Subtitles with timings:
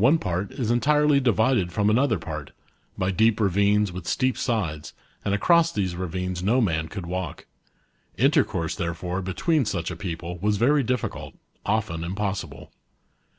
[0.00, 2.52] One part is entirely divided from another part,
[2.96, 4.94] by deep ravines with steep sides,
[5.26, 7.44] and across these ravines no man could walk.
[8.16, 11.34] Intercourse, therefore, between such a people was very difficult,
[11.66, 12.72] often impossible.